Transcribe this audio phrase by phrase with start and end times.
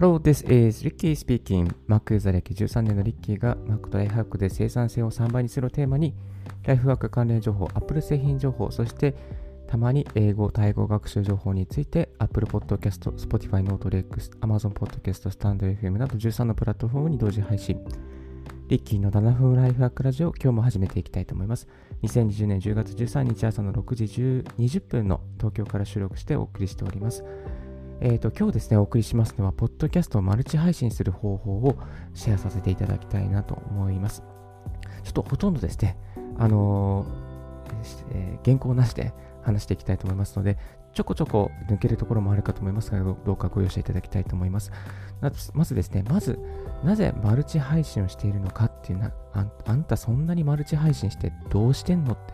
[0.00, 1.70] Hello, this is Ricky speaking.
[1.86, 6.14] Mac ユーザー歴13年のリッキーが Mac とライフハックで生産性を3倍にするをテーマに、
[6.62, 9.14] ライフワーク関連情報、Apple 製品情報、そして
[9.66, 17.78] たまに英語、タイ語学習情報について Apple Podcast、Spotify、NoteLex、Amazon Podcast、StandFM など13のプラットフォームに同時配信。
[18.68, 21.68] リッキーの7分ライフハックラジオ、今日も始めていきたいと思います。
[22.04, 27.22] 2020年10月13日朝の6時20分の東京から収録してお送りしております。
[28.02, 31.76] えーと、今日ですね、お送りしますのは、ポッドキャストをマルチ配信する方法を
[32.14, 34.22] シェアさせていただきたいなと思います。
[35.02, 35.98] ちょっとほとんどですね、
[36.38, 37.30] あのー
[38.12, 40.56] えー、原稿なしで話していきたいと思いますので、
[40.94, 44.72] ちょこちょこ抜けるところもあるかと思いますが、どうかご容赦いただきたいと思います。
[45.52, 46.38] まずですね、まず、
[46.82, 52.32] なぜマルチ配信をしているのかっていうなあ、あんたそんなにマルチ配信してどうしてんのって、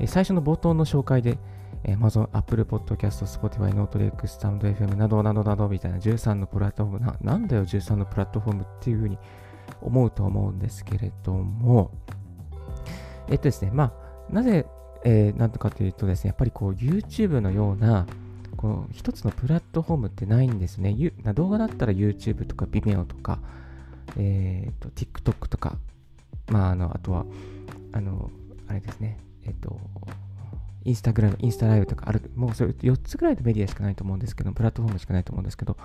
[0.00, 1.38] え最初の冒頭の紹介で、
[1.84, 7.06] Amazon、Apple Podcast、Spotify、NoteLake、StandFM などなどなどみたいな13のプラットフォーム。
[7.06, 9.18] な、なんだよ13のプラットフォームっていうふうに
[9.80, 11.90] 思うと思うんですけれども、
[13.28, 13.92] えっとですね、ま
[14.30, 14.66] あ、なぜ、
[15.04, 18.06] えー、なんとかというとですね、やっぱりこう YouTube のような、
[18.56, 20.94] この一つのプラットフォームってないんですね。
[21.34, 23.38] 動画だったら YouTube とか Vimeo とか、
[24.16, 25.78] え、ー、と TikTok とか、
[26.48, 27.24] まあ、あの、あとは、
[27.92, 28.30] あの、
[28.68, 29.80] あれですね、えっ、ー、と、
[30.84, 35.76] インスタグラム、インスタライブとかある、もうそれ4つぐらいのメディアしかないと思うんですけど、プラットフォームしかないと思うんですけど、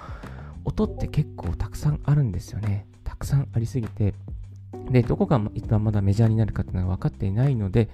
[0.66, 2.86] 音って結構たくさんあるんですよね。
[3.04, 4.14] たくさんありすぎて、
[4.92, 7.90] で、どこが一番まだメジャーになるかっていうのは分かっていないので、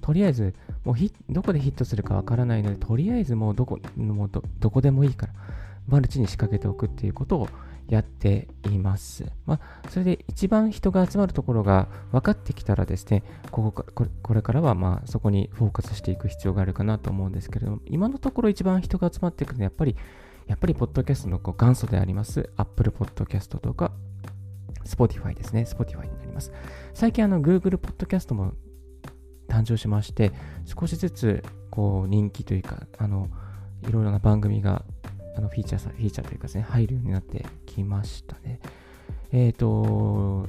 [0.00, 0.96] とりあえず、もう
[1.30, 5.32] どこでヒットするか分からないので、とりあえずもうどこもうどどこでもいいから、
[5.86, 7.48] マルチに仕掛けておくっていうことを
[7.88, 9.24] やっています。
[9.46, 19.96] まあ、それで一番人が集まるところが分かってきたらですね、こここれこれからはまあそこにフォーカスしていく必要があるかなと思うんですけれども、今のところ一番人が集まってくるのはやっぱり、
[20.46, 23.92] やっぱりポッドキャストのこう元祖であります Apple Podcast とか
[24.84, 25.62] Spotify ですね。
[25.62, 26.52] Spotify になります。
[26.94, 28.52] 最近あの Google Podcast も
[29.48, 30.32] 誕生しまして、
[30.64, 33.28] 少しずつこう人気というか、あの、
[33.88, 34.84] いろいろな番組が
[35.38, 38.58] あのフィーチャーさ、フィーチャーというかですね、入るようになってきましたね。
[39.30, 40.48] えっ、ー、と、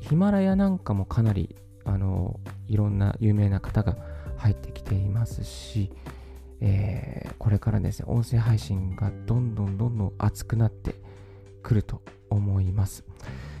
[0.00, 3.98] ヒマラヤなんかもかなり、あの、いろんな有名な方が
[4.38, 5.90] 入ってきていますし、
[6.62, 10.94] えー、これからですね、音声配信がどんどんどんどん熱くなって
[11.62, 13.04] くると思います。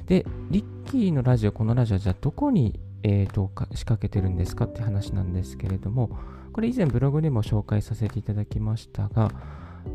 [0.06, 6.10] で、リッキーのラジオ、このラジオじゃあどこに、えーと、仕掛けてるんですかって話なんですけれども、
[6.54, 9.30] これ以前ブログでも紹介させていただきましたが、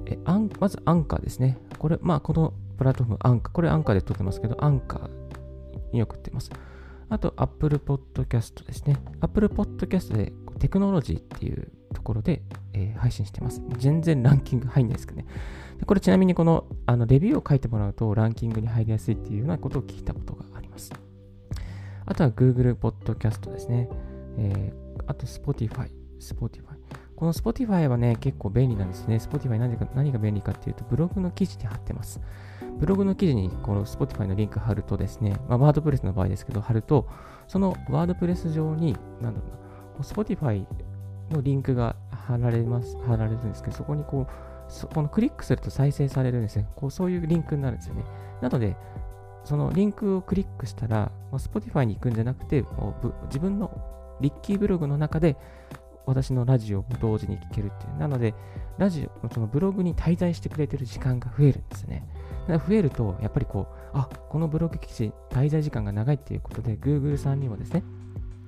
[0.05, 1.57] えアンまずアンカーですね。
[1.79, 5.09] これ、まあ、このプラットフォーム、アンカー、これアンカーで撮ってますけど、アンカー
[5.93, 6.51] に送ってます。
[7.09, 8.97] あと、Apple Podcast ですね。
[9.21, 12.41] Apple Podcast でテクノロジーっていうところで、
[12.73, 13.61] えー、配信してます。
[13.77, 15.27] 全然ランキング入んないですけどね。
[15.79, 20.91] でこれちなみにこのあのレビューを書いてもらうとランキングに入りやすいっていうようなことを聞いたことがあります。
[22.05, 23.89] あとは Google Podcast ですね。
[24.37, 25.89] えー、あと Spotify。
[26.19, 26.84] Spotify。
[27.15, 29.15] この Spotify はね、結構便利なんですね。
[29.17, 32.19] Spotify 何何が便利かっていうと、ブログの記事に貼ってます。
[32.77, 37.07] ブログの記事にこの Spotify のリンク貼るとですね、まあ、ワードプレスの場合ですけど、貼ると、
[37.47, 39.47] そのワードプレス上に、なんだろ
[39.97, 40.65] うな、Spotify
[41.31, 46.67] のリンクが貼られます、貼られるんですけど、そこにこう、このクリックすると再生されるんですね。
[46.75, 48.03] こうそういうリンクになるんですよね。
[48.41, 48.75] なので、
[49.45, 52.65] そのリンクをクリックしたら、まあ Spotify に行くんじゃなくて、
[53.27, 53.71] 自分の
[54.19, 55.37] リッキーブログの中で
[56.05, 57.97] 私のラジオも同時に聞けるっていう。
[57.97, 58.33] なので、
[58.77, 62.07] ラジオ、そのブログに滞在してくれてる時間が増えるんですね。
[62.47, 67.83] だから増えると、やっぱりこう、あ、このブログ記事、滞在時間が長いっていうことで、Google さんにもですね、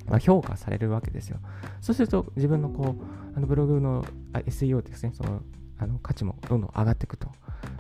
[0.08, 1.40] まあ、評価されるわけですよ。
[1.82, 3.04] そうすると、自分のこう、
[3.36, 5.42] あのブログの SEO ですね、その
[5.80, 7.30] あの価値もどんどん上がっていくと。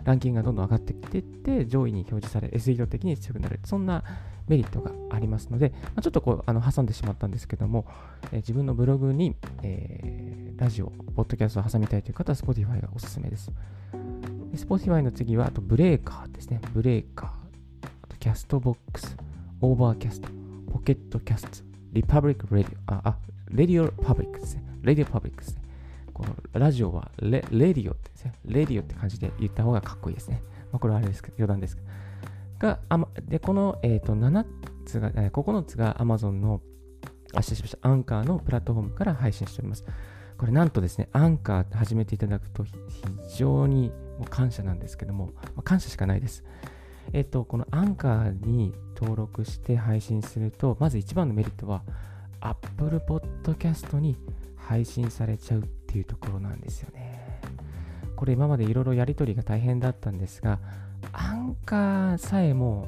[0.03, 3.59] ランキングがどんどん上がってきていって、上位に表示され、SEO 的に強くなる。
[3.63, 4.03] そんな
[4.47, 7.85] メリットがありますので、まあ、ちょっとこうあの挟んでしまったんですけども、
[8.31, 13.51] え、自分のブログに、えー、ラジオ、ポッドキャストを挟みたいという方は Spotify がおすすめです。
[14.53, 16.61] Spotify の次は、あとブレーカーですね。
[16.73, 17.29] Breaker、
[18.03, 23.17] あと Castbox、Overcast、Pocket Casts、Republic Radio、あ、あ、
[23.49, 24.63] RadioPublic ですね。
[24.81, 25.61] RadioPublic ですね。
[26.17, 28.33] このラジオはレレディオってですね。
[28.43, 30.41] レディオって感じで言った方がかっこいいですね。
[30.71, 31.87] まあ、これはあれですけど、余談ですけど。
[32.57, 34.43] が、あま、で、この、えーと、7
[34.87, 36.61] つが、えー、9つが Amazon の、
[37.35, 39.85] あ、失礼しました、アンカーのプラットフォームから配信しております。
[40.39, 42.73] これなんとですね、アンカー始めていただくと非
[43.37, 46.43] 常にもう感謝なんですけども、まあ、感謝しかないです。
[47.13, 51.83] えっ、ー、と、このアンカーに登録して配信すると、まず一番のメリットは、
[52.39, 54.17] Apple Podcast に
[54.55, 55.63] 配信されちゃうっ
[55.97, 57.41] ていうところなんですよね。
[58.15, 60.59] これ今までいろいろやり取りが大変だったんですが、
[61.11, 62.87] アンカーさえも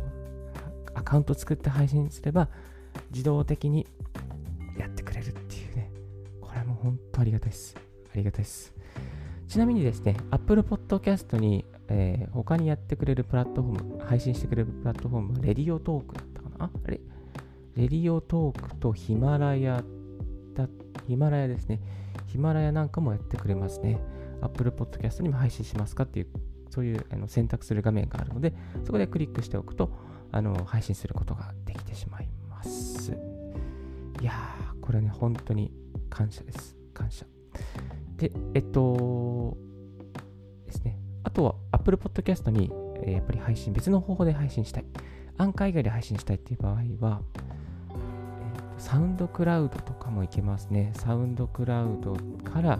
[0.94, 2.50] アカウント作って配信すれば
[3.11, 3.88] 自動的に
[4.77, 5.91] やってくれるっていうね、
[6.39, 7.75] これもう本当ありがたいです。
[7.77, 8.73] ありがたいです。
[9.47, 16.65] ちなみにですね、Apple Podcast に、えー、他にやってくれるプラットフォーム、配信してくれるプラットフォームは、レディオトークだったかな？
[16.65, 17.00] あれ？
[17.75, 19.83] レディオトークとヒマラヤ
[20.53, 20.67] だ、
[21.07, 21.79] ヒマラヤですね。
[22.30, 24.00] ヒマラヤなんかもやってくれますね。
[24.42, 26.28] Apple Podcast にも配信しますかっていう、
[26.70, 28.54] そういうあの選択する画面があるので、
[28.86, 29.92] そこでクリックしておくと、
[30.31, 33.12] あの配信することができてしまいます。
[34.22, 35.74] いやー、これね、本当に
[36.10, 36.78] 感謝です。
[36.94, 37.26] 感謝。
[38.18, 39.58] で、えっと、
[40.68, 41.00] ですね。
[41.24, 42.72] あとは Apple Podcast に、
[43.04, 44.86] え、やっぱり配信、別の方法で配信したい。
[45.38, 47.22] アンカー以外で配信したいっていう場合は、
[48.80, 50.92] サウンドクラウドとかもいけますね。
[50.96, 52.16] サウンドクラウド
[52.50, 52.80] から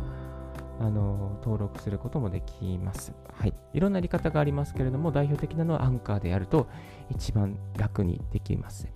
[0.80, 3.14] あの登録することもできます。
[3.34, 3.54] はい。
[3.74, 6.68] いろんなやり方がありますけれども、代表的なのはアンカーでやると
[7.10, 8.88] 一番楽にできます。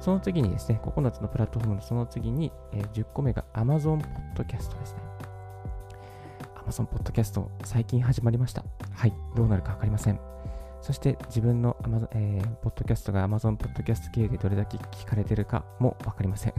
[0.00, 4.02] その次にですね、9つのプラットフォームのその次に、えー、10個目が Amazon
[4.34, 5.00] Podcast ですね。
[6.66, 8.64] Amazon Podcast 最近始まりました。
[8.92, 9.12] はい。
[9.36, 10.18] どうなるかわかりません。
[10.84, 16.54] そして自分の Amazon、えー、ポッドキャストが Amazon Podcast 経由でどれだけ聞かれてるかもわかりません。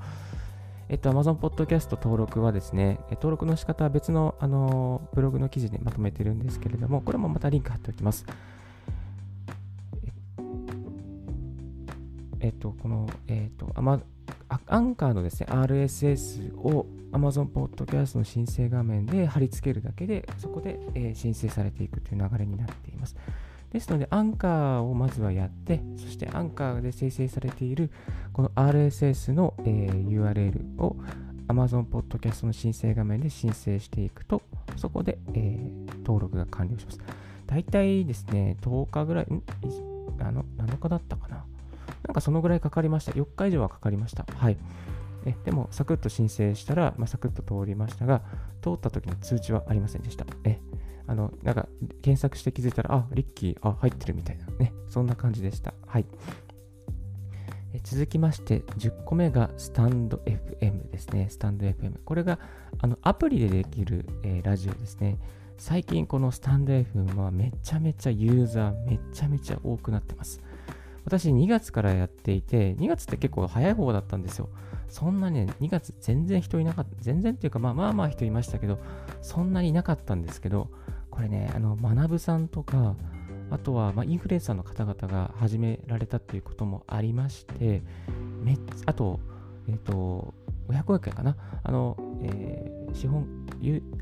[0.88, 8.24] えっと、Amazon Podcast 登録はですね、登録の仕方は別の、あのブログの記事でまとめてるんですけれども、これもまたリンク貼っておきます。
[12.40, 13.82] えっと、この、えっと、ア
[14.66, 23.16] アンカーのですね、RSS を Amazon Podcast の申請画面で貼り付けるだけで、そこで、え、申請されていくという流れになっています。
[23.70, 27.90] ですので、アンカーをまずはやって、そしてアンカーで生成されている
[28.32, 30.96] この RSS の、え、URL を
[31.48, 34.42] Amazon Podcast の申請画面で申請していくと、
[34.76, 35.58] そこで、え、
[35.98, 37.00] 登録が完了します。
[37.46, 39.42] 大体ですね、10日ぐらい、ん
[40.18, 41.44] あの7日だったかな。
[42.06, 43.12] なんかそのぐらいかかりました。
[43.12, 44.26] 4日以上はかかりました。
[44.34, 44.56] はい。
[45.24, 48.22] えでも、サクッと申請したら、まあ、サクッと通りましたが、
[48.60, 50.26] 通った時の通知はありませんでした。
[50.44, 50.58] え
[51.06, 51.68] あの、なんか、
[52.02, 54.72] 検索して気づいたら、あ、リッキー、あ、入ってるみたいなね。
[54.88, 55.74] そんな感じでした。
[55.86, 56.06] はい。
[57.74, 61.28] え続きまして、10個目がスタンド FM ですね。
[61.30, 62.00] スタンド FM。
[62.04, 62.38] これが、
[62.78, 65.18] あの、アプリでできる、えー、ラジオですね。
[65.58, 70.40] 最近このスタンド FM はめちゃめちゃユーザーめちゃめちゃ多くなってます。
[71.04, 74.48] 私2月からやっていて、2月って結構早い方だったんですよ。
[74.88, 78.78] そんなね、2月全然人いなかった、全然っていうか、まあまあまあ人いましたけど、
[79.20, 80.68] そんなにいなかったんですけど、
[81.10, 82.94] これね、あの、学さんとか、
[83.50, 87.82] あとは、ま、インフルエンサーの方々が始められたっていうこともありまして、
[88.42, 89.20] めっあと、
[89.68, 90.34] えっ、ー、と、
[90.68, 91.36] 500億円かな。
[91.62, 93.26] あの、えー、資本、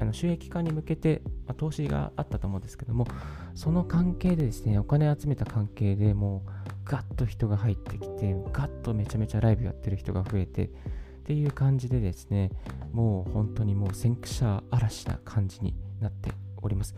[0.01, 3.07] あの収益化に向けて、まあ、投資があったと思うんですけども、
[3.55, 6.51] その関係でですね、お金集めた関係でもう、
[6.91, 10.69] ガッと人が入ってきて、ガッとめちゃめちゃライブやってる人が増えて、っ
[11.23, 12.51] ていう感じでですね、
[12.93, 16.97] もう本当にもう先駆者嵐な感じになっております。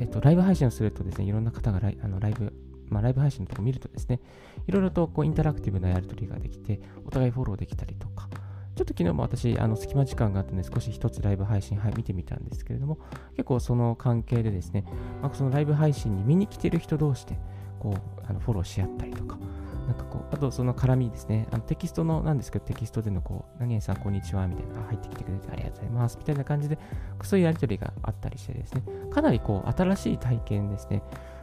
[0.00, 2.54] えっと、ライブ配信をするとですね、いろんな方がライあのライブ、
[2.88, 4.22] まあ、ライブ配信のとこ見るとですね、
[4.66, 8.30] いろいろとこうインタラクティブなやり取りができて、お互いフォローできたりとか、
[8.74, 12.98] ちょっと昨日も私、あの隙間時間があったので、少し一つライブ配信、はい、見てみたんですけれども、
[13.32, 14.86] 結構その関係でですね、
[15.20, 17.38] まあ、そのライブ配信に見に来てる人同士で、
[17.76, 19.38] こう、あのフォローし合ったりとか、
[19.86, 21.46] なんかこう、あとその絡みですね。
[21.52, 26.78] あのテキストのなんですけど、テキストでのこう、何々さんこんにちはみたいな、入ってきてくれてありがとうございますみたいな感じで、
[27.22, 31.02] そういうやりとりがあったりしてですね、かなりこう、新しい体験ですね。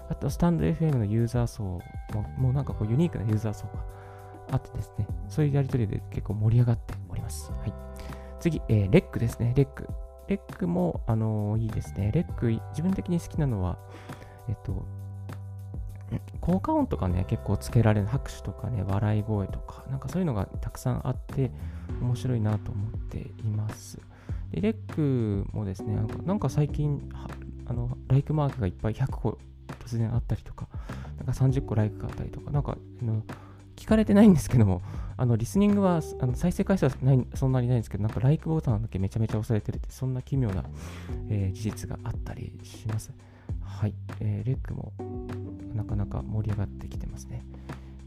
[0.09, 1.81] あと、スタンド FM のユーザー層も、
[2.37, 3.85] もうなんかこう、ユニークなユーザー層が
[4.51, 7.51] あってですね、そういうやりとりで結構盛り上がっております。
[7.51, 7.73] はい。
[8.39, 9.87] 次、えー、レックですね、レック。
[10.27, 12.11] レックも、あのー、いいですね。
[12.13, 13.77] レック、自分的に好きなのは、
[14.49, 14.85] えっと、
[16.41, 21.51] 効果音とかね、結構つけられる拍手とかね、笑い声とか、なんかそういうのがたくさんあって、
[22.01, 23.99] 面白いなと思っています。
[24.51, 27.09] で、レックもですね、なんか最近、
[27.65, 29.37] あの、ライクマークがいっぱい100個
[29.79, 30.67] 突然あったりとか、
[31.17, 33.23] なんか30個ライクがあったりとか、なんか、あの
[33.75, 34.81] 聞かれてないんですけども、
[35.17, 40.63] あのリスニングはあの再生回数はないそんなにないんですけど、なんかライクボタンだけめちゃめちゃ押されてるって、そんな奇妙な、
[41.29, 43.11] えー、事実があったりします。
[43.61, 44.93] はい、えー、 REC も
[45.73, 47.43] なかなか盛り上がってきてますね。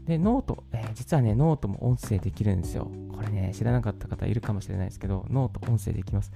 [0.05, 2.89] で、 note、えー、実はね、ノートも音声できるんですよ。
[3.13, 6.31] これね、知らなかった方いるかもしれないですけど、ノート音声できます。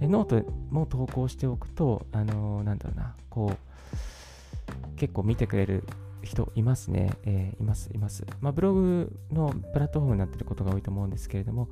[0.00, 5.84] でノートも投稿しておくと、あのー、なんだろうな、こう、結構見てくれる
[6.22, 7.12] 人いますね。
[7.24, 8.24] えー、います、います。
[8.40, 11.68] まあ、ブログのプラットフォームになってることが多いと思うんですけれども、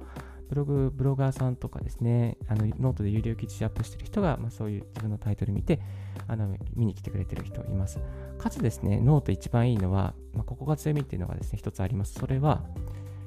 [0.50, 5.80] ブログ、ブロガーさんとかですね、あのノートで有料記事アップしてる人が、まあ、そういう自分のタイトル見て、
[6.26, 8.00] あの見に来てくれてる人います。
[8.36, 12.14] かつですね、ノート一番いいのは、まあ、ここが強みっていうのがですね、一つあります。
[12.14, 12.64] それは、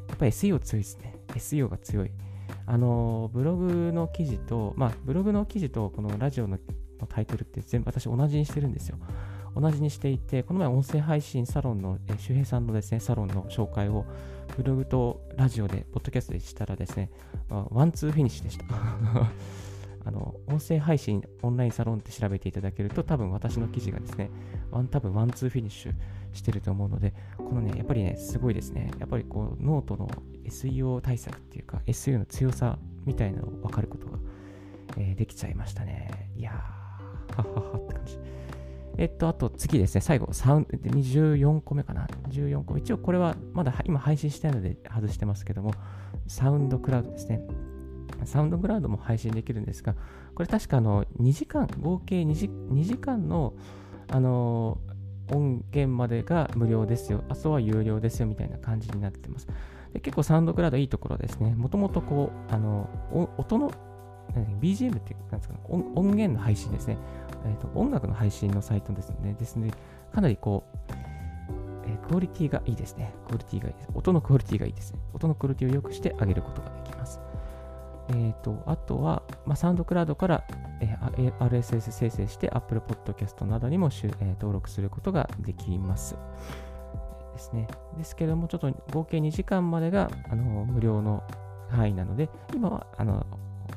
[0.09, 1.15] やっぱり SEO 強いですね。
[1.29, 2.11] SEO が強い。
[2.65, 6.59] あの、ブログの記事と、まあ、ブログの記事とこのラジオの
[7.07, 8.97] タイトルって全部私同じにしてるんですよ。
[9.55, 14.05] 同じにしていて、この前音声配信サロンの、え周平さんのですね、サロンの紹介を
[14.55, 17.09] ブログとラジオで、ポッドキャストでしたらですね、
[17.49, 18.65] ワンツーフィニッシュでした。
[20.05, 24.29] あの、音声配信オンラインサロンって調べていただけると、多分私の記事がですね、
[24.69, 25.93] ワン、多分ワンツーフィニッシュ
[26.33, 28.91] してると思うので、このね、やっぱりね、すごいですね。
[28.99, 30.07] やっぱりこう、ノートの
[30.45, 34.19] SEO 対策っていうか、SEO の強さみたいなのを分かることが、
[34.97, 36.31] えー、できちゃいましたね。
[36.35, 38.19] いやー、はははって感じ。
[38.97, 42.07] えっと、あと次ですね、最後、サウン24個目かな。
[42.29, 42.77] 14個。
[42.77, 45.73] 一応これはまだ今配信してないので外してますけども、
[46.27, 47.41] SoundCloud ですね。
[48.25, 49.95] SoundCloud も配信できるんですが、
[50.35, 53.53] これ確かあの2時間、合計 2, 時2時間の
[54.09, 54.77] あの
[55.31, 59.47] 音源までが無料ですよ、あとは有料ですよみたいな感じになってます。
[59.93, 61.55] で結構サウンドクラウドいいところですね。
[61.55, 62.89] もともとこう、あの
[63.37, 63.71] 音の
[64.61, 66.97] BGM ってなんですか、ね、音源の配信ですね。
[67.45, 69.35] えーと、音楽の配信のサイトですね。
[69.37, 69.71] ですね、
[70.13, 70.93] かなりこう、
[71.85, 73.13] えー、クオリティがいいですね。
[73.27, 73.89] クオリティがいいです。
[73.93, 74.99] 音のクオリティがいいですね。
[75.13, 77.19] 音のクオリティを良くしてあげることができます。
[78.09, 80.43] えーと、あとは、まあ、サウンドクラウドから、
[80.81, 86.15] えー、RSS 生成して Apple Podcast などにも、えー、登録することができます。
[87.33, 87.67] ですね。
[87.97, 91.23] ですけども、ちょっと合計2時間までがあの無料の
[91.69, 93.25] 範囲なので、今はあの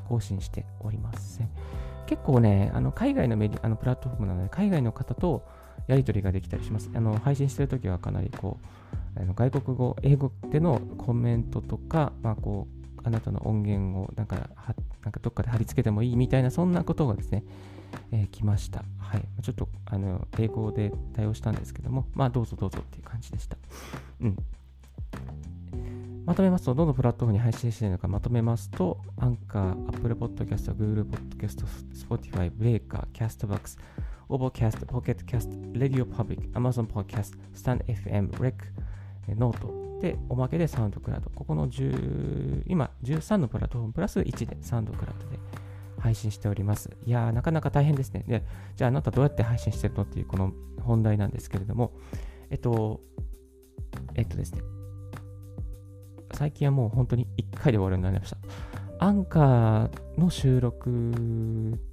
[0.07, 1.49] 更新しておりません。
[2.07, 5.45] 結構ね、あの海外のメディあのプラットフォームなので、海外の方と
[5.87, 6.89] やり取りができたりします。
[6.95, 8.57] あの配信してるときはかなりこ
[9.15, 17.43] う、あの外国語、英語でのコメントとか、まあ、こうあなたの音源をなんかはなんかどっかで貼り付けてもいいみたいな、そんなことがですね、
[18.11, 18.83] えー、来ました。
[18.99, 19.23] はい。
[19.41, 23.57] ちょっとあの英語で対応したんですけども、まあどうぞどうぞっていう感じでした。
[24.21, 24.37] うん。
[26.27, 33.79] まとめますと、どのプラットフォームに配信しているのかまとめますと、アンカー、Apple Podcast、Google Podcast、Spotify、Breaker、Castbox、
[34.27, 38.55] Overcast、Pocketcast、Radio Public、Amazon Podcast、StanFM、Rec、
[39.37, 41.29] ノートで、おまけで SoundCloud。
[41.29, 45.39] ここの10、今13のプラットフォームプラス1で SoundCloud で
[45.97, 46.89] 配信しております。
[47.05, 48.25] いやー、なかなか大変ですね。
[48.27, 48.43] で、
[48.75, 51.93] じゃああなたどうやって配信してるのっていうこの本題なんですけれども、
[52.49, 52.99] えっと、
[54.15, 54.61] えっとですね、
[56.33, 58.37] 最近はもう本当に1回で終わるようになりました。
[58.99, 61.13] アンカーの収録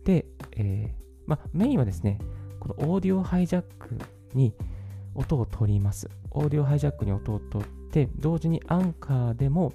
[0.04, 0.26] で、
[0.56, 2.18] えー、まメインはですね、
[2.60, 3.98] このオーディオハイジャック
[4.32, 4.54] に
[5.14, 6.08] 音を取ります。
[6.30, 9.72] オーディオハイジャックに音を取って、同時にアンカーでも、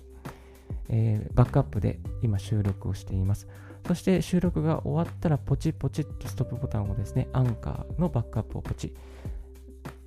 [0.89, 3.48] えー、バックアップで今収録をしています。
[3.88, 8.94] そして収録が終わったらポチポチっとストップボタンをですね、アンカーのバックアップをポチ。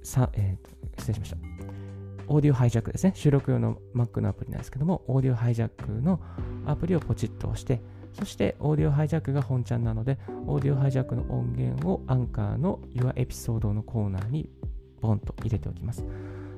[0.03, 1.62] さえー、失礼しました。
[2.29, 3.13] オーディオハイジャックですね。
[3.15, 6.21] 収録用の Mac のアプリなんですけども、オーディオハイジャックの
[6.67, 7.81] アプリをポチッと押して、
[8.13, 14.49] そしてオーディオハイジャックが本ちゃんなので、オーディオハイジャックの音源をアンカーの Your Episode のコーナーに
[15.01, 16.05] ボンと入れておきます。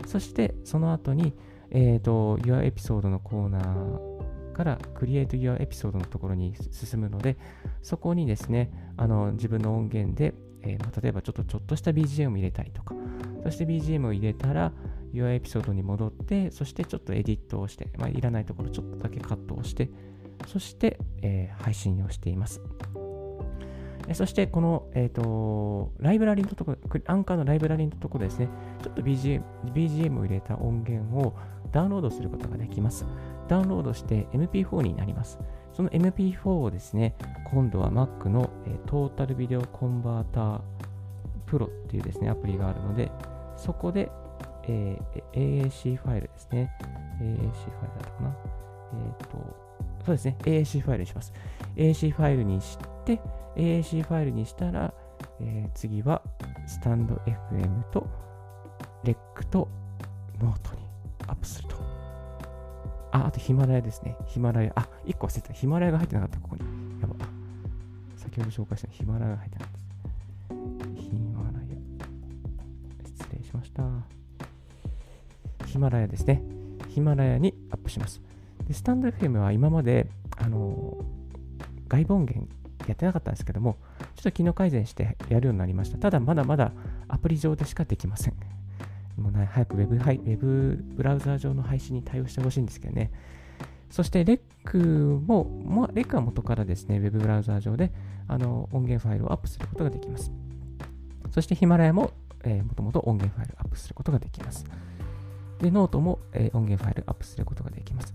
[0.07, 1.33] そしてその後に、
[1.71, 7.37] えーと、Your Episode のコーナーから Create Your Episode のところに進むので、
[7.83, 12.95] そこにですね、あの自分の音源で、えー、例えばちょっとちょっとした BGM を入れたりとか、
[13.43, 14.73] そして BGM を入れたら、
[15.15, 19.89] Your エピソードに戻って、そしてちょっとエディットをして、まあ、いらないところちょっとだけカットをして、
[20.49, 22.61] そして、えー、配信をしています。
[24.13, 28.49] そして、この、えっ、ー、と、ライブラリのところ、アンカーのライブラリのところですね、
[28.83, 29.43] ちょっと BGM,
[29.73, 31.35] BGM を入れた音源を
[31.73, 33.07] ダウンロードすることができます。
[33.49, 35.39] ダウンロードして MP4 になります。
[35.73, 37.17] その MP4 をですね、
[37.51, 40.61] 今度は Mac の、えー、トータルビデオコンバーター
[41.47, 43.11] プロっていうですね、アプリがあるので、
[43.57, 44.11] そこで
[44.69, 46.71] えー、AAC ファイルですね。
[47.21, 48.37] AAC ファイルだったかな。
[48.95, 49.65] えっ、と、
[50.05, 50.37] そうですね。
[50.41, 51.33] AAC ファイルにします。
[51.77, 53.21] AAC ファイルにして、
[53.57, 54.93] AAC ファイルにしたら、
[55.41, 56.23] えー、次は、
[56.67, 58.07] スタンド FM と、
[59.05, 59.69] レックと、
[60.41, 60.83] ノートに
[61.27, 61.77] アップすると。
[63.13, 64.17] あ、あとヒマラヤですね。
[64.27, 64.73] Himalaya。
[64.75, 65.55] あ、1個忘れてた。
[65.55, 66.63] ヒマラヤが入ってなかった、ここに。
[67.01, 67.15] やば。
[68.17, 69.75] 先ほど紹介したヒマラヤが入ってなかっ
[70.97, 71.01] た。
[71.01, 71.75] Himalaya。
[73.05, 74.24] 失礼しました。
[75.75, 76.41] ヒマラヤですね。
[76.91, 78.23] ヒマラヤにアップします。
[78.69, 81.05] でスタンド FM は今まで、あの
[81.89, 82.49] 外部音源
[82.87, 83.77] やってなかったんですけども、
[84.15, 85.99] ちょっと機能改善してやるようになりました。
[85.99, 86.71] ただ、まだまだ
[87.09, 88.35] アプリ上でしかできません。
[89.21, 93.11] もうね、早くウェブウェブブラウザー上の配信に対応してほしいんですけどね。
[93.91, 97.91] そしてレックも、もレックは元からですね、ウェブブラウザー上で
[98.29, 100.31] あの音源ファイルをアップすることができます。
[101.33, 102.13] そしてヒマラヤも、
[102.45, 104.65] えー、もともと音源ファイルをアップすることができます。
[105.61, 108.15] で、ノートも、え、音源ファイルアップすることができます。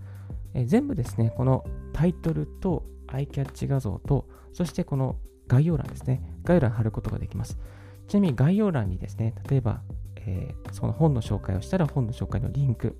[0.53, 5.15] え、全部ですね、このタイトルとアイキャッチ画像と、そしてこの
[5.47, 7.57] 概要欄ですね、概要欄貼ることができます。
[8.07, 9.81] ちなみに概要欄にですね、例えば、
[10.15, 12.97] えー、その本の紹介をしたら本の紹介のリンク、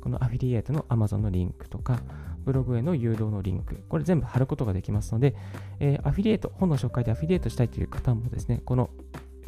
[0.00, 2.00] このアフィリエイトの Amazon のリンクとか、
[2.44, 5.34] ブログへの誘導のリンク、これ全部貼ることができますので、
[5.80, 8.90] えー、アフィリエイト、本の紹介でアフィリエイトしたいという方もですね、この、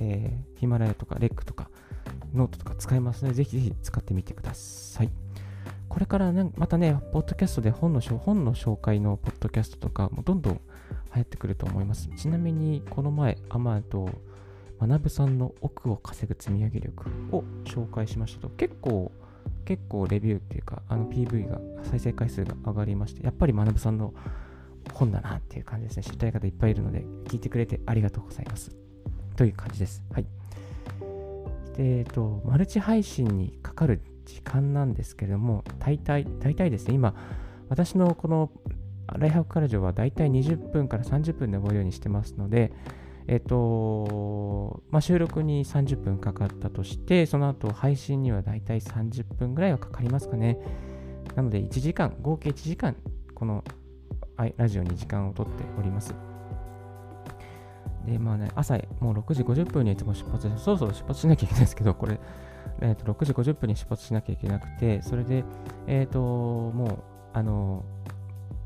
[0.00, 1.71] えー、ヒマラヤとか REC とか、
[2.35, 5.11] ノートとか使えますので、ぜひぜひ使ってみてください。
[5.88, 10.61] これからね、またね、ポッドキャストで本の本の紹介のポッドキャストとかもどんどん流
[11.16, 12.09] 行ってくると思います。
[12.16, 14.09] ちなみに、この前、あ、まあ、とマナ
[14.81, 19.12] ブさんの億を稼ぐ積み上げ力を紹介しましたと、結構、
[19.64, 24.14] 結構レビューっていうか、あの PV が、再生回数が上がりまして、やっぱり学さんの
[24.92, 26.02] 本だなっていう感じですね。
[26.04, 28.76] 知りたい方いっぱいいるので、聞いてくれてありがとうございます。
[29.40, 30.04] という感じです。
[30.12, 30.26] はい。
[31.78, 37.14] えっと、マルチ配信にかかる時間なんですけれども、大体、大体ですね、今、
[37.70, 38.50] 私のこの
[39.06, 42.70] ライハックカラジオは大体20分から30分で終わるようにしてますので、
[43.28, 50.59] えっと、まあ、収録に30分かかったとして、その後配信にはだいたい30分ぐらいはかかりますかね。
[51.35, 52.94] なので1時間、合計1時間、
[53.35, 53.64] この
[54.59, 56.30] ラジオに時間をとっております。
[58.11, 62.19] で、まあね、朝もう6時50分にいつも出発して、そろそろ出発しなきゃいけないんですけど、これ、
[62.81, 65.45] えー、と6時50分に出発しなきゃいけなくて、それで、
[65.87, 66.99] えっ、ー、と、もう、
[67.33, 67.85] あの、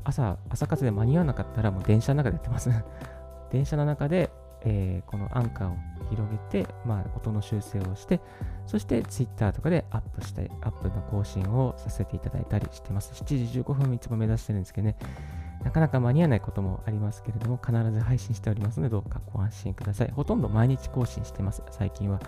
[0.03, 2.71] 朝、朝活で間に合わなかったら、もう電車の中でやってます。
[3.51, 5.75] 電車の中で、えー、このアンカーを
[6.09, 8.21] 広げて、まあ、音の修正をして、
[8.65, 13.13] そして Twitter とかでアップしたり、アップの更新をさせていただいたりしてます。
[13.23, 14.95] 7時15分いつも目指してるんですけどね、
[15.65, 20.11] なかなか間に合わないこともありますけれども、必ず配信しておりますので、どうかご安心ください。
[20.11, 22.21] ほとんど毎日更新してます、最近は。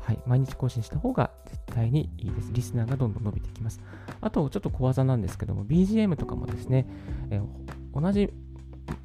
[0.00, 2.50] はい、毎日更新した方が絶対にいいです。
[2.52, 3.80] リスナーがどんどん伸びてきます。
[4.22, 6.86] あと、ちょっと小技なんですけども、BGM とかもですね、
[7.30, 8.32] えー、同じ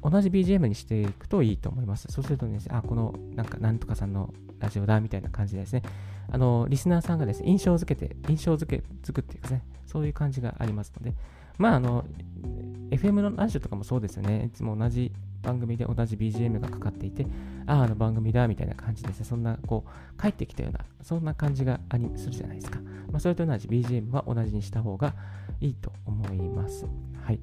[0.02, 2.08] 同じ BGM にしていくといいと思います。
[2.10, 5.82] そうするとね、あ、この、なんか、なんとかさんのラジオだみたいな感じですね。
[6.30, 11.14] あの、リスナーさんがですね、印象付けて、印象付け、つくっていうかね、そういう感じがありますので、
[11.58, 12.04] まあ、あの、
[12.90, 14.46] FM のラジオとかもそうですよね。
[14.46, 17.26] いつも同じ番組で同じ BGM がかかっていて、
[17.66, 19.24] ああ、あの番組だみたいな感じですね。
[19.24, 22.80] そんな、こう、帰ってきたような、そんな感じがありするじゃないですか。
[23.10, 25.14] まあ、それと同じ BGM は同じにした方が
[25.60, 26.86] いいと思います。
[27.22, 27.40] はい。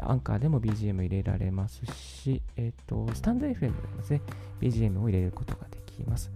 [0.00, 4.22] アンカーでも BGM 入れられますし、えっ、ー、と、スタンド FM でもですね、
[4.60, 6.30] BGM を入れることができます。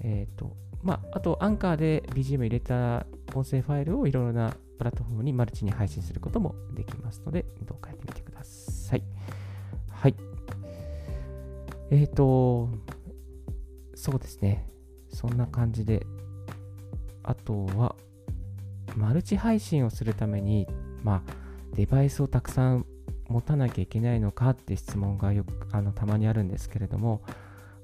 [0.00, 9.02] えっ、ー、と、まあ、あと、アンカーで BGM 入れた音声ファイルをいろいろなプラットフォームにマルチに配信することもできますので、どうかやってみてください。
[9.88, 10.16] はい。
[11.92, 12.68] えっ、ー、と、
[13.94, 14.68] そうですね。
[15.08, 16.04] そんな感じで、
[17.22, 17.94] あとは、
[18.96, 20.66] マルチ配信をするために、
[21.04, 21.32] まあ、
[21.76, 22.84] デバイスをたくさん
[23.28, 27.22] 持たなきゃいけないのかって質問がよくあのたまにあるんですけれども、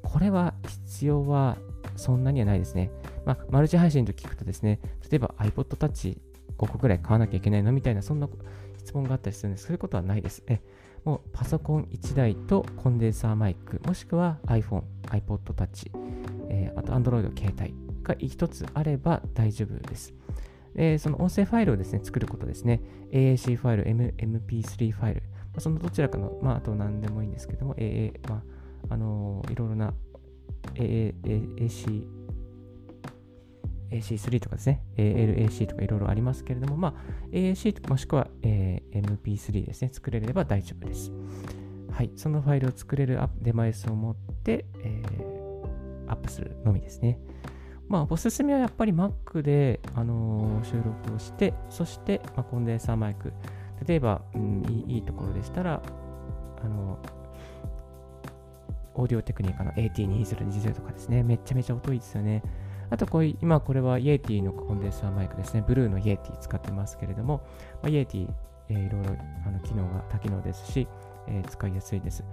[0.03, 1.59] これは必要は
[1.95, 2.91] そんなにはないですね。
[3.25, 6.19] まあ、マルチ配信と聞くとですね、例えば iPod Touch
[6.59, 7.73] 5個ぐらい買わなきゃいけないの？
[7.73, 8.29] みたいな、そんな
[8.77, 9.67] 質問があったりするんです。
[9.67, 10.43] そういうことはないです。
[10.47, 10.61] え
[11.05, 15.91] もうパソコン1台とコンデンサーマイク、もしくは iPhone、iPod Touch、
[16.51, 20.13] えー、あと Android 携帯が1つあれば大丈夫です。
[20.75, 22.81] えー、その音声ファイルをですね、作ることですね。
[23.11, 28.43] AAC ファイル、M、MP3 ファイル、まあ、そのどちらかの、まあ、あと何でもいいんですけども、AA、ま
[28.91, 29.95] あ、あのー、いろいろな
[30.75, 32.05] AAC、
[33.91, 36.95] AC3 とかですね、ALAC とかいろいろありますけれども、まあ、
[37.33, 41.13] AAC もしくは、えー、MP3 ですね、作れれば大丈夫です。
[41.91, 47.19] はい、そのファイルを作れるデバイスを持って、えー、アップするのみですね。
[47.89, 53.33] まあ、おすすめはやっぱり Mac で、あのー、収録をして、そして、まあ、コンデンサーマイク。
[53.87, 55.83] 例えば、うん、いいいいところでしたら、
[56.63, 57.09] あのー、
[58.97, 62.43] オーディオテクニカの AT2020 とかですね、めちゃめちゃ音いいですよね。
[62.91, 65.65] あとこういう、今これは Yeti のコンデンサーマイクですね。
[65.67, 67.43] ブルーの Yeti 使ってますけれども、
[67.83, 68.29] まあ、イエティ、
[68.69, 70.89] えー、いろいろあの機能が多機能ですし、
[71.27, 72.25] えー、使いやすいです。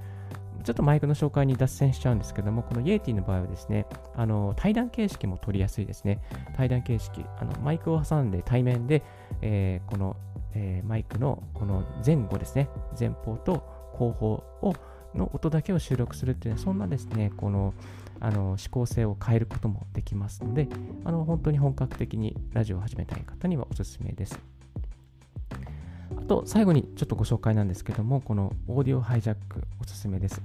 [0.64, 6.22] ちょっとマイクの紹介に脱線しちゃうんですけども、このイエティの場合はですね、あの対談形式も取りやすいですね。
[6.56, 9.04] 対談形式、あのマイクを挟んで対面で、
[9.42, 10.16] えー、この、
[10.54, 13.64] えー、マイクのこの前後ですね、前方と
[13.94, 14.74] 後方を
[15.14, 17.74] の音だけを収録するっていうのは、そんなですね、この
[18.20, 20.68] あの指向性を変えることもできますので、
[21.04, 24.40] あの本当に本格的にラジオを始めたい方にはおすすめです。
[26.18, 30.42] あと、最後にちょっとご紹介なんですけども、このオーディオハイジャックおすすめです。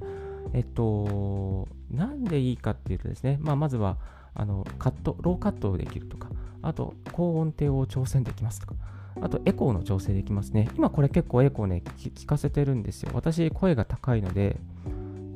[0.52, 3.98] えっと、なんでいいかっていうとですね、まあ、まずは、
[4.34, 6.28] あのカット、ローカットできるとか、
[6.62, 8.74] あと、高音程を挑戦できますとか、
[9.20, 10.68] あと、エコーの調整できますね。
[10.76, 13.10] 今これ結構エコーね、聞かせてるんですよ。
[13.14, 14.60] 私、声が高いので、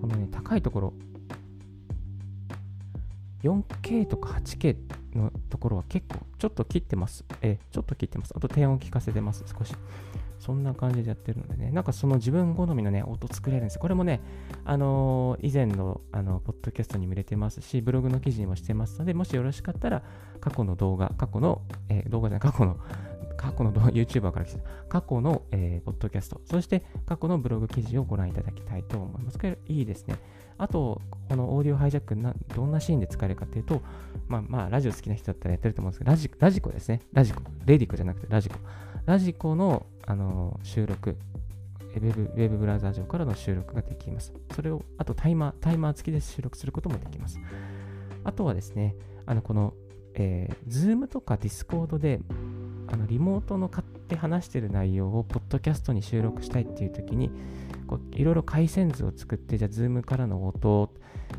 [0.01, 0.94] このね、高いところ、
[3.45, 4.77] 4K とか 8K
[5.15, 7.25] のところは結構ちょっと切ってます。
[7.43, 8.33] えちょっと切ってます。
[8.35, 9.75] あと低音聞かせてます、少し。
[10.45, 14.21] そんな感じでやってるのでね、なんかその自分好みのね、音作れるんですこれもね、
[14.67, 20.03] あのー、以前の、あの、ポッドキャストにも入れてますし、ブログの記事にもしてますので、もしよろしかったら、
[20.41, 22.77] 過去の動画、過去の、えー、動画じゃない、過去の、
[23.39, 29.39] 過去の YouTuber から来た、過去の、えー、ポッドキャスト、そして過去のブログ記事をご覧いただきたいと思います。
[29.39, 30.17] これいいですね。
[30.59, 32.17] あと、このオーディオハイジャック、
[32.55, 33.83] どんなシーンで使えるかっていうと、
[34.29, 37.01] まあまあ、ラジオ好きな人だったらやってると思うんですけど、ラジラジコですね。
[37.12, 37.43] ラジコ。
[37.67, 38.57] レディコじゃなくてラジコ。
[39.07, 41.17] ラジコのあの収録
[42.01, 44.33] ウェブ、ウェブブラウザー上からの収録ができます。
[44.55, 47.38] それを、あとタイマー、タイマー付きで収録することもできます。
[48.25, 49.75] あとはですね、あの、この、
[50.14, 52.21] えー、Zoom とか Discord で、
[52.88, 57.31] あの、リモートの買って話してる内容を、ポッドキャストに収録したいっていう時に、
[58.12, 60.92] いろいろ回線図を作って、じゃあ、Zoom からの音、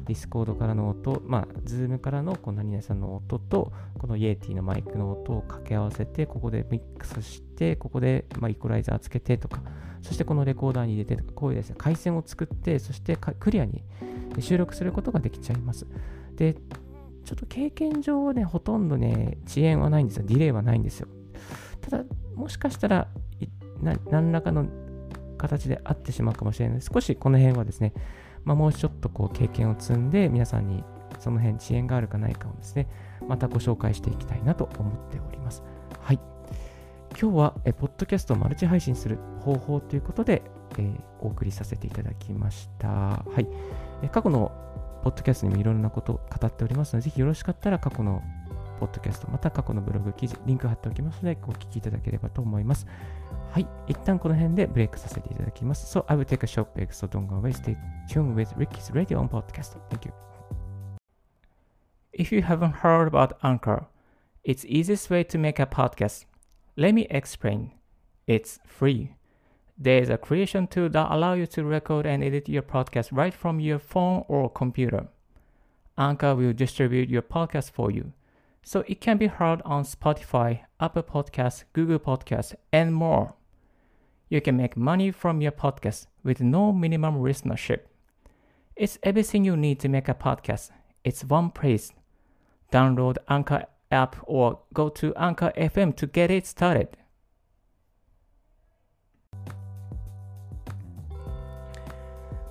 [0.05, 9.61] Discord からの音、まあ、Zoom からのこう何々さんの音と、この Yeti のマイクの音を掛け合わせて、ここでミックスして、ここで、まあ、イコライザーつけてとか、
[10.01, 13.83] そしてこのレコーダーに入れてとか、こういうですね、回線を作って、そしてクリアに
[14.39, 15.87] 収録することができちゃいます。
[16.35, 16.55] で、
[17.23, 20.25] ちょっと経験上はね、ほとんどね、遅延はないんですよ。
[20.27, 21.07] ディレイはないんですよ。
[21.81, 22.03] ただ、
[22.35, 23.07] もしかしたら、
[24.11, 24.67] 何らかの
[25.47, 27.93] 形であってしまうかもしれない少しこの辺はですね、
[28.43, 30.83] まあ、もうちょっとこう経験を積んで皆さんに
[31.19, 32.87] その辺遅延があるかないかをですね、
[33.27, 35.63] またご紹介していきたいなと思っております。
[36.01, 36.19] はい。
[37.19, 40.41] 今日はえポッドキャストをマルチ配信する方法ということで、
[40.77, 42.87] えー、お送りさせていただきました。
[42.89, 43.47] はい。
[44.03, 44.51] え過去の
[45.03, 48.21] ポッドキャストにもいろんなことを語っておりますので、ぜひよろしかったら過去の
[48.79, 52.85] ポッドキャスト、また過去のブログ記事、リンク貼っておきますので、お聞きいただければと思います。
[53.51, 53.67] はい。
[53.87, 55.97] 一旦この辺でブレイクさせていただきます。
[55.97, 57.53] So, I will take a short break, so don't go away.
[57.53, 57.77] Stay
[58.09, 59.77] tuned with Ricky's Radio on Podcast.
[59.89, 60.13] Thank you.
[62.11, 63.85] If you haven't heard about Anchor,
[64.43, 66.25] it's easiest way to make a podcast.
[66.75, 67.71] Let me explain.
[68.27, 69.15] It's free.
[69.77, 73.59] There's a creation tool that allows you to record and edit your podcast right from
[73.59, 75.07] your phone or computer.
[75.97, 78.11] Anchor will distribute your podcast for you
[78.64, 83.34] so it can be heard on Spotify, Apple Podcasts, Google Podcasts, and more.
[84.28, 87.80] You can make money from your podcast with no minimum listenership.
[88.76, 90.70] It's everything you need to make a podcast.
[91.04, 91.92] It's one place.
[92.72, 96.88] Download Anchor app or go to Anchor FM to get it started.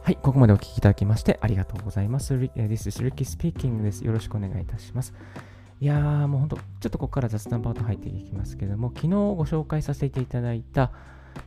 [0.04, 2.34] はい、ここまでお聞きいただきましてありがとうございます。
[2.34, 4.04] This is Ricky speaking です。
[4.04, 5.13] よろしくお願いいたします。
[5.80, 10.92] いやー、もうほんと、ちょっとここから雑談パート入っていきますけども、昨日ご紹介させていただいた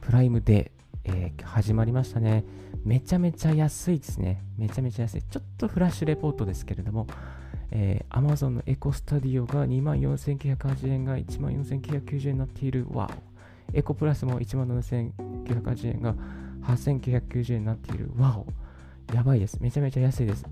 [0.02, 2.44] プライムデー、えー、始まりましたね。
[2.84, 4.44] めちゃめちゃ安いですね。
[4.58, 5.24] めちゃめちゃ安い。
[5.24, 7.08] ちょっとフラッシュレポートですけれども、
[7.72, 12.86] えー、Amazon のエコスタディオが24,980円が14,990円になっている。
[12.92, 13.10] わ
[13.74, 13.78] お。
[13.78, 16.16] エコプラスも17,980円が
[16.64, 18.12] 8,990円になっている。
[18.18, 18.46] わお。
[19.14, 19.58] やばいです。
[19.62, 20.46] めちゃめちゃ安いです。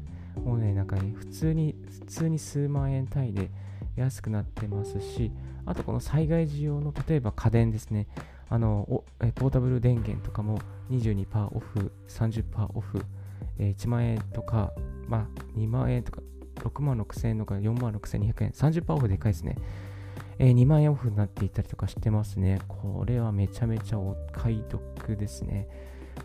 [0.43, 3.49] もうね、なんかね、普通に、普通に数万円単位で
[3.95, 5.31] 安くなってますし、
[5.65, 8.07] あとこの災害時用の例えば家電ですね、
[8.49, 10.59] あのえポータブル電源とかも
[10.91, 12.43] 22%オフ、30%
[12.73, 13.03] オフ、
[13.57, 14.73] えー、1万円とか、
[15.07, 16.21] まあ、2万円とか、
[16.57, 19.57] 6万6000円とか4万6200円、30%オフでかいですね。
[20.37, 22.59] えー、2万円オフになっていたりとかしてますね。
[22.67, 25.67] これはめちゃめちゃお買い得ですね。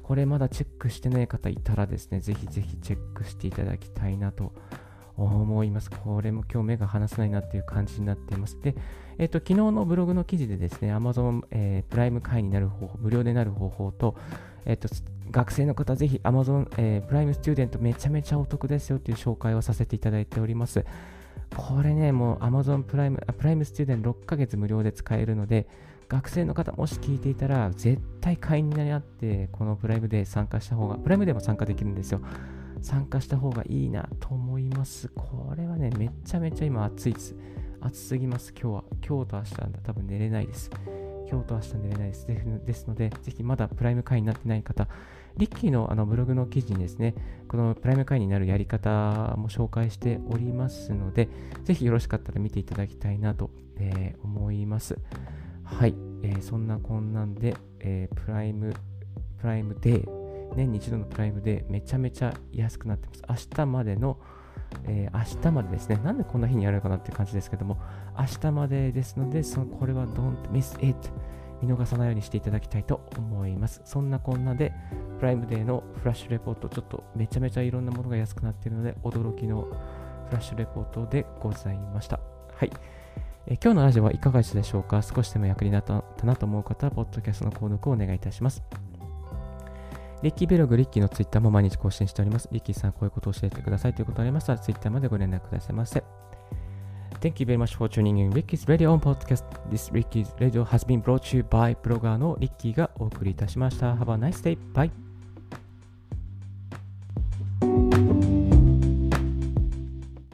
[0.02, 4.52] これまだチェックしてない方いたらですね、ぜひぜひチェックしていただきたいなと
[5.16, 5.90] 思います。
[5.90, 8.60] これも今日目が離せないなっていう感じになっています。
[8.60, 8.74] で、
[9.18, 14.16] えっ、ー、と、昨日のブログの記事でですね、Amazon、えー、プライム会になる方法、無料でなる方法と、
[14.64, 14.88] えっ、ー、と、
[15.30, 20.84] 学生の方、ぜひ Amazon、え、プライムスチューデントめちゃめちゃお得ですよっていう紹介をさせていただいております。
[21.56, 25.66] これね、もう Amazon プライム、プライムスチューデント6ヶ月無料で使えるので、
[26.10, 32.20] 学生の方もし聞いていたら、絶対会員になって、このプライムで参加した方が、プライムでも参加できるんですよ。
[32.82, 35.08] 参加した方がいいなと思います。
[35.14, 37.36] これはね、めちゃめちゃ今暑いです。
[37.80, 38.84] 暑すぎます、今日は。
[39.06, 40.68] 今日と明日は多分寝れないです。
[41.30, 42.26] 今日と明日寝れないです。
[42.26, 44.88] ですので、ぜひまだプライム会員になってない方、
[45.36, 47.14] リッキーのあのブログの記事にですね、
[47.46, 51.28] このプライム会員になるやり方も紹介しておりますので、
[51.62, 54.98] ぜひよろしかったら見ていただきたいなと、えー、思います。
[55.78, 55.94] はい。
[56.22, 58.74] えーそんなこんなんで、えープライム、
[59.38, 63.48] プライムデー、年に一度のプライムデー、めちゃめちゃ安くなってます。
[63.50, 64.18] 明日までの、
[64.84, 66.00] えー明日までですね。
[66.04, 67.78] なんでこんな日にやるのかなって感じですけども、
[68.18, 70.96] 明日までですので、そのこれは don't miss it。
[71.62, 73.82] 見逃さないようにしていただきたいと思います。
[73.84, 74.72] そんなこんなで、
[75.18, 79.68] プライムデーのフラッシュレポート、ちょっとめちゃめちゃいろんなものが安くなっているので、驚きの
[80.28, 82.18] フラッシュレポートでございました。
[82.54, 82.70] はい。
[83.46, 85.02] え今日のラジオはいかがでしたでしょうか？
[85.02, 88.62] 少しでも役になったなと思う方は、ポッドキャストの購読をお願いいたします。
[90.22, 92.48] リッキーブログ、リッキーのツイッターも毎日更新しております。
[92.52, 96.02] リッキーさん、こういうことを教えてくださいということがありましたら、ツイッターまでご連絡くださいませ。
[97.20, 99.44] Thank you very much for tuning in Ricky's Radio on Podcast.
[99.70, 103.94] This Ricky's Radio has been brought to you by ブロガーのリッキーがお送りいたしました。
[103.94, 104.58] Have a nice day.
[104.72, 105.09] Bye.